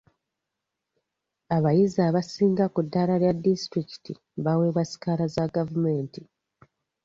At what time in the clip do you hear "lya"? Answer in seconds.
3.21-3.33